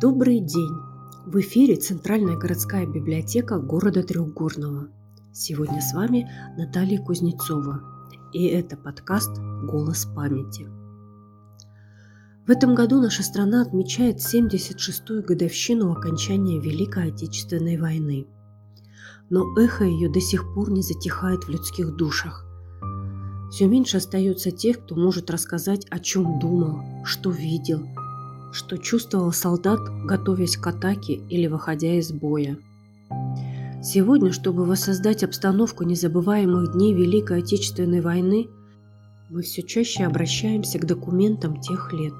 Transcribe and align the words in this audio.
Добрый 0.00 0.38
день! 0.38 0.76
В 1.26 1.40
эфире 1.40 1.74
Центральная 1.74 2.36
городская 2.36 2.86
библиотека 2.86 3.58
города 3.58 4.04
Трехгорного. 4.04 4.90
Сегодня 5.32 5.80
с 5.80 5.92
вами 5.92 6.30
Наталья 6.56 7.02
Кузнецова, 7.02 7.82
и 8.32 8.46
это 8.46 8.76
подкаст 8.76 9.36
«Голос 9.64 10.04
памяти». 10.04 10.68
В 12.46 12.50
этом 12.50 12.76
году 12.76 13.00
наша 13.00 13.24
страна 13.24 13.62
отмечает 13.62 14.18
76-ю 14.18 15.24
годовщину 15.24 15.90
окончания 15.90 16.60
Великой 16.60 17.08
Отечественной 17.08 17.76
войны. 17.76 18.28
Но 19.30 19.46
эхо 19.58 19.82
ее 19.82 20.08
до 20.08 20.20
сих 20.20 20.54
пор 20.54 20.70
не 20.70 20.82
затихает 20.82 21.42
в 21.42 21.48
людских 21.48 21.96
душах. 21.96 22.46
Все 23.50 23.66
меньше 23.66 23.96
остается 23.96 24.52
тех, 24.52 24.78
кто 24.78 24.94
может 24.94 25.28
рассказать, 25.28 25.86
о 25.90 25.98
чем 25.98 26.38
думал, 26.38 27.04
что 27.04 27.32
видел– 27.32 27.82
что 28.52 28.78
чувствовал 28.78 29.32
солдат, 29.32 29.80
готовясь 30.04 30.56
к 30.56 30.66
атаке 30.66 31.14
или 31.28 31.46
выходя 31.46 31.94
из 31.94 32.12
боя. 32.12 32.58
Сегодня, 33.82 34.32
чтобы 34.32 34.64
воссоздать 34.64 35.22
обстановку 35.22 35.84
незабываемых 35.84 36.72
дней 36.72 36.94
Великой 36.94 37.40
Отечественной 37.40 38.00
войны, 38.00 38.48
мы 39.30 39.42
все 39.42 39.62
чаще 39.62 40.04
обращаемся 40.04 40.78
к 40.78 40.86
документам 40.86 41.60
тех 41.60 41.92
лет. 41.92 42.14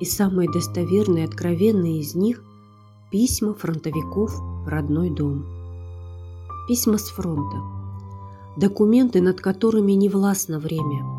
И 0.00 0.04
самые 0.04 0.50
достоверные 0.50 1.24
и 1.24 1.26
откровенные 1.26 2.00
из 2.00 2.14
них– 2.14 2.42
письма 3.10 3.54
фронтовиков 3.54 4.32
в 4.32 4.68
родной 4.68 5.10
дом. 5.10 5.44
Письма 6.68 6.98
с 6.98 7.08
фронта. 7.08 7.56
Документы, 8.56 9.20
над 9.20 9.40
которыми 9.40 9.92
не 9.92 10.08
властно 10.08 10.58
время– 10.58 11.04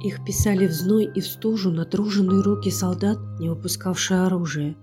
их 0.00 0.24
писали 0.24 0.66
в 0.66 0.72
зной 0.72 1.04
и 1.04 1.20
в 1.20 1.26
стужу 1.26 1.70
натруженные 1.70 2.42
руки 2.42 2.70
солдат, 2.70 3.18
не 3.38 3.48
выпускавшие 3.48 4.22
оружие. 4.22 4.76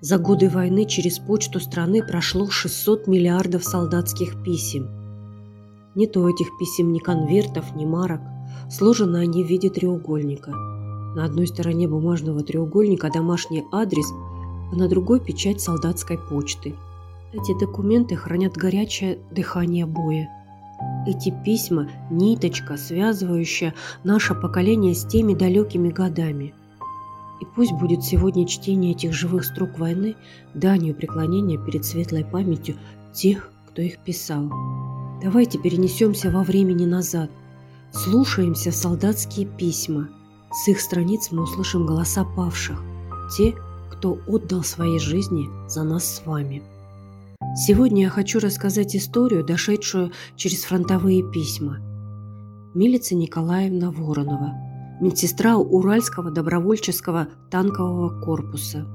За 0.00 0.18
годы 0.18 0.48
войны 0.48 0.84
через 0.86 1.18
почту 1.18 1.60
страны 1.60 2.02
прошло 2.06 2.48
600 2.48 3.06
миллиардов 3.08 3.64
солдатских 3.64 4.42
писем. 4.42 4.88
Нет 5.94 6.16
у 6.16 6.28
этих 6.28 6.46
писем 6.58 6.92
ни 6.92 6.98
конвертов, 6.98 7.74
ни 7.74 7.84
марок. 7.84 8.20
Сложены 8.70 9.16
они 9.18 9.42
в 9.42 9.48
виде 9.48 9.70
треугольника. 9.70 10.50
На 10.50 11.24
одной 11.24 11.46
стороне 11.46 11.88
бумажного 11.88 12.42
треугольника 12.42 13.10
домашний 13.10 13.64
адрес, 13.72 14.06
а 14.72 14.76
на 14.76 14.88
другой 14.88 15.20
печать 15.20 15.60
солдатской 15.60 16.18
почты. 16.18 16.74
Эти 17.32 17.58
документы 17.58 18.14
хранят 18.14 18.56
горячее 18.56 19.18
дыхание 19.30 19.84
боя– 19.86 20.28
эти 21.08 21.34
письма– 21.44 21.90
ниточка, 22.10 22.76
связывающая 22.76 23.74
наше 24.04 24.34
поколение 24.34 24.94
с 24.94 25.04
теми 25.04 25.34
далекими 25.34 25.88
годами. 25.88 26.54
И 27.40 27.46
пусть 27.56 27.72
будет 27.72 28.04
сегодня 28.04 28.46
чтение 28.46 28.92
этих 28.92 29.12
живых 29.12 29.44
строк 29.44 29.78
войны 29.78 30.16
данью 30.54 30.94
преклонения 30.94 31.58
перед 31.58 31.84
светлой 31.84 32.24
памятью 32.24 32.76
тех, 33.12 33.50
кто 33.68 33.82
их 33.82 33.98
писал. 33.98 34.50
Давайте 35.22 35.58
перенесемся 35.58 36.30
во 36.30 36.42
времени 36.42 36.84
назад, 36.84 37.30
слушаемся 37.92 38.70
солдатские 38.70 39.46
письма. 39.46 40.08
С 40.52 40.68
их 40.68 40.80
страниц 40.80 41.28
мы 41.30 41.42
услышим 41.44 41.86
голоса 41.86 42.24
павших, 42.24 42.82
те, 43.36 43.54
кто 43.90 44.18
отдал 44.26 44.62
свои 44.62 44.98
жизни 44.98 45.46
за 45.68 45.84
нас 45.84 46.04
с 46.04 46.26
вами. 46.26 46.62
Сегодня 47.60 48.02
я 48.02 48.08
хочу 48.08 48.38
рассказать 48.38 48.94
историю, 48.94 49.44
дошедшую 49.44 50.12
через 50.36 50.62
фронтовые 50.62 51.28
письма. 51.28 51.78
Милица 52.72 53.16
Николаевна 53.16 53.90
Воронова, 53.90 54.52
медсестра 55.00 55.56
Уральского 55.56 56.30
добровольческого 56.30 57.26
танкового 57.50 58.20
корпуса. 58.20 58.86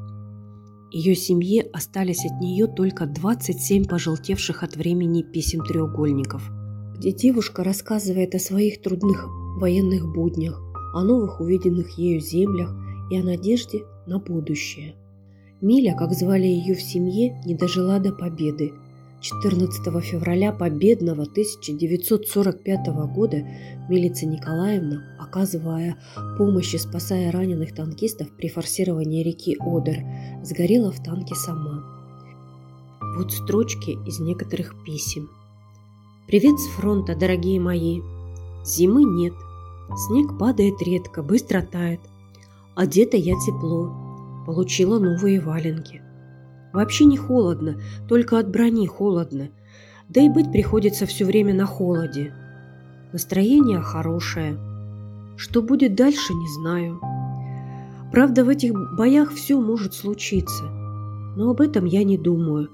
Ее 0.92 1.14
семье 1.14 1.64
остались 1.74 2.24
от 2.24 2.40
нее 2.40 2.68
только 2.68 3.06
27 3.06 3.84
пожелтевших 3.84 4.64
от 4.64 4.78
времени 4.78 5.24
писем 5.24 5.66
треугольников, 5.66 6.50
где 6.96 7.12
девушка 7.12 7.66
рассказывает 7.66 8.34
о 8.34 8.40
своих 8.40 8.82
трудных 8.82 9.28
военных 9.60 10.10
буднях, 10.14 10.62
о 10.94 11.04
новых 11.04 11.42
увиденных 11.42 11.98
ею 11.98 12.22
землях 12.22 12.74
и 13.12 13.18
о 13.18 13.24
надежде 13.24 13.84
на 14.08 14.20
будущее– 14.20 14.96
Миля, 15.64 15.96
как 15.98 16.12
звали 16.12 16.46
ее 16.46 16.76
в 16.76 16.82
семье, 16.82 17.42
не 17.46 17.56
дожила 17.56 17.98
до 17.98 18.12
победы. 18.12 18.74
14 19.22 20.04
февраля 20.04 20.52
победного 20.52 21.24
1945 21.24 22.88
года 23.16 23.48
милица 23.88 24.26
Николаевна, 24.26 25.16
оказывая 25.18 25.96
помощь 26.38 26.74
и 26.74 26.78
спасая 26.78 27.32
раненых 27.32 27.74
танкистов 27.74 28.28
при 28.36 28.50
форсировании 28.50 29.24
реки 29.24 29.56
Одер, 29.62 30.04
сгорела 30.44 30.92
в 30.92 31.02
танке 31.02 31.34
сама. 31.34 31.82
Вот 33.16 33.32
строчки 33.32 33.92
из 34.06 34.20
некоторых 34.20 34.84
писем. 34.84 35.30
«Привет 36.28 36.60
с 36.60 36.68
фронта, 36.76 37.16
дорогие 37.16 37.62
мои! 37.62 38.02
Зимы 38.66 39.06
нет, 39.06 39.34
снег 40.08 40.38
падает 40.38 40.82
редко, 40.82 41.24
быстро 41.24 41.62
тает. 41.62 42.02
Одета 42.76 43.16
я 43.16 43.36
тепло, 43.46 44.03
Получила 44.46 45.00
новые 45.00 45.40
валенки. 45.40 46.02
Вообще 46.74 47.06
не 47.06 47.18
холодно, 47.18 47.80
только 48.10 48.40
от 48.40 48.50
брони 48.50 48.88
холодно. 48.88 49.50
Да 50.10 50.22
и 50.22 50.30
быть 50.30 50.52
приходится 50.52 51.06
все 51.06 51.24
время 51.24 51.54
на 51.54 51.66
холоде. 51.66 52.34
Настроение 53.14 53.80
хорошее. 53.80 54.58
Что 55.38 55.62
будет 55.62 55.96
дальше, 55.96 56.34
не 56.34 56.48
знаю. 56.60 57.00
Правда, 58.12 58.44
в 58.44 58.50
этих 58.50 58.74
боях 58.96 59.32
все 59.34 59.60
может 59.60 59.94
случиться. 59.94 60.64
Но 61.36 61.52
об 61.52 61.62
этом 61.62 61.86
я 61.86 62.04
не 62.04 62.18
думаю. 62.18 62.70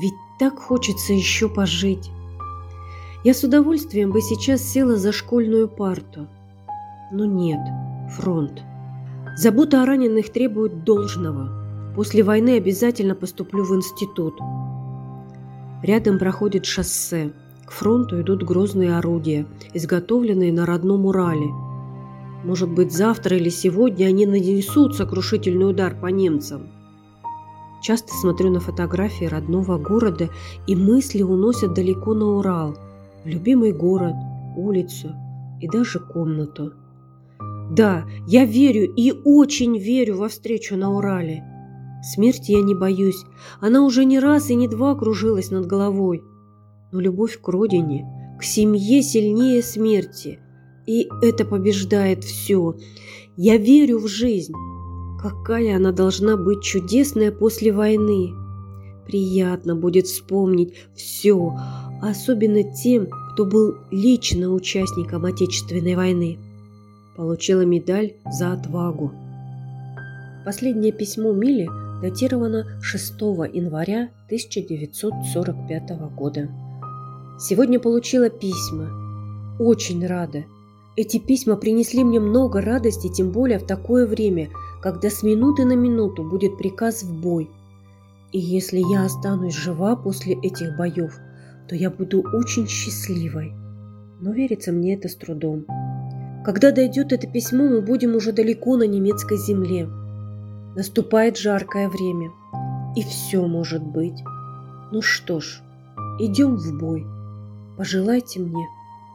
Ведь 0.00 0.14
так 0.38 0.58
хочется 0.58 1.12
еще 1.12 1.48
пожить. 1.48 2.10
Я 3.24 3.34
с 3.34 3.44
удовольствием 3.44 4.10
бы 4.10 4.20
сейчас 4.20 4.62
села 4.62 4.96
за 4.96 5.12
школьную 5.12 5.68
парту. 5.68 6.26
Но 7.12 7.24
нет, 7.24 7.60
фронт. 8.16 8.62
Забота 9.34 9.82
о 9.82 9.86
раненых 9.86 10.30
требует 10.30 10.84
должного. 10.84 11.48
После 11.96 12.22
войны 12.22 12.56
обязательно 12.58 13.14
поступлю 13.14 13.64
в 13.64 13.74
институт. 13.74 14.34
Рядом 15.82 16.18
проходит 16.18 16.66
шоссе. 16.66 17.32
К 17.64 17.72
фронту 17.72 18.20
идут 18.20 18.42
грозные 18.42 18.96
орудия, 18.96 19.46
изготовленные 19.72 20.52
на 20.52 20.66
родном 20.66 21.06
Урале. 21.06 21.48
Может 22.44 22.68
быть, 22.70 22.92
завтра 22.92 23.36
или 23.36 23.48
сегодня 23.48 24.06
они 24.06 24.26
нанесут 24.26 24.96
сокрушительный 24.96 25.70
удар 25.70 25.98
по 25.98 26.08
немцам. 26.08 26.68
Часто 27.82 28.12
смотрю 28.12 28.50
на 28.50 28.60
фотографии 28.60 29.24
родного 29.24 29.78
города, 29.78 30.28
и 30.66 30.76
мысли 30.76 31.22
уносят 31.22 31.72
далеко 31.72 32.12
на 32.14 32.36
Урал, 32.36 32.76
в 33.24 33.26
любимый 33.26 33.72
город, 33.72 34.14
улицу 34.56 35.14
и 35.60 35.68
даже 35.68 36.00
комнату. 36.00 36.74
Да, 37.70 38.04
я 38.26 38.44
верю 38.44 38.92
и 38.94 39.12
очень 39.24 39.78
верю 39.78 40.18
во 40.18 40.28
встречу 40.28 40.76
на 40.76 40.94
Урале. 40.94 41.44
Смерти 42.02 42.52
я 42.52 42.62
не 42.62 42.74
боюсь. 42.74 43.24
Она 43.60 43.84
уже 43.84 44.04
не 44.04 44.18
раз 44.18 44.50
и 44.50 44.54
не 44.54 44.68
два 44.68 44.94
кружилась 44.94 45.50
над 45.50 45.66
головой. 45.66 46.22
Но 46.90 47.00
любовь 47.00 47.40
к 47.40 47.48
родине, 47.48 48.06
к 48.38 48.42
семье 48.42 49.02
сильнее 49.02 49.62
смерти. 49.62 50.40
И 50.86 51.08
это 51.22 51.44
побеждает 51.44 52.24
все. 52.24 52.74
Я 53.36 53.56
верю 53.56 54.00
в 54.00 54.08
жизнь. 54.08 54.52
Какая 55.20 55.76
она 55.76 55.92
должна 55.92 56.36
быть 56.36 56.62
чудесная 56.62 57.30
после 57.30 57.72
войны. 57.72 58.32
Приятно 59.06 59.76
будет 59.76 60.06
вспомнить 60.06 60.74
все, 60.96 61.56
особенно 62.02 62.64
тем, 62.64 63.06
кто 63.32 63.44
был 63.44 63.76
лично 63.92 64.52
участником 64.52 65.24
Отечественной 65.24 65.94
войны 65.94 66.38
получила 67.16 67.62
медаль 67.62 68.14
за 68.30 68.52
отвагу. 68.52 69.12
Последнее 70.44 70.92
письмо 70.92 71.32
Мили 71.32 71.68
датировано 72.02 72.66
6 72.82 73.12
января 73.52 74.10
1945 74.26 75.90
года. 76.16 76.48
Сегодня 77.38 77.78
получила 77.78 78.28
письма. 78.28 78.90
Очень 79.58 80.06
рада. 80.06 80.44
Эти 80.96 81.18
письма 81.18 81.56
принесли 81.56 82.04
мне 82.04 82.20
много 82.20 82.60
радости, 82.60 83.08
тем 83.08 83.30
более 83.30 83.58
в 83.58 83.66
такое 83.66 84.06
время, 84.06 84.50
когда 84.82 85.08
с 85.08 85.22
минуты 85.22 85.64
на 85.64 85.74
минуту 85.74 86.28
будет 86.28 86.58
приказ 86.58 87.02
в 87.02 87.20
бой. 87.20 87.48
И 88.32 88.38
если 88.38 88.78
я 88.78 89.04
останусь 89.04 89.54
жива 89.54 89.96
после 89.96 90.34
этих 90.34 90.76
боев, 90.76 91.18
то 91.68 91.74
я 91.74 91.90
буду 91.90 92.22
очень 92.34 92.66
счастливой. 92.66 93.52
Но 94.20 94.32
верится 94.32 94.72
мне 94.72 94.94
это 94.94 95.08
с 95.08 95.14
трудом. 95.14 95.64
Когда 96.44 96.72
дойдет 96.72 97.12
это 97.12 97.28
письмо, 97.28 97.64
мы 97.68 97.80
будем 97.80 98.16
уже 98.16 98.32
далеко 98.32 98.76
на 98.76 98.86
немецкой 98.86 99.36
земле. 99.36 99.88
Наступает 100.74 101.38
жаркое 101.38 101.88
время, 101.88 102.32
и 102.96 103.02
все 103.02 103.46
может 103.46 103.82
быть. 103.82 104.24
Ну 104.90 105.02
что 105.02 105.38
ж, 105.38 105.60
идем 106.18 106.56
в 106.56 106.78
бой. 106.78 107.06
Пожелайте 107.76 108.40
мне 108.40 108.66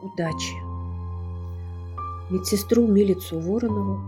удачи. 0.02 0.54
Медсестру 2.30 2.86
Милицу 2.86 3.38
Воронову 3.40 4.00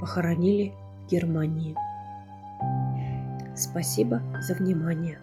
похоронили 0.00 0.72
в 1.04 1.10
Германии. 1.10 1.74
Спасибо 3.56 4.22
за 4.40 4.54
внимание. 4.54 5.18